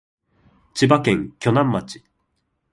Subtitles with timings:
[0.73, 2.01] 千葉県鋸南町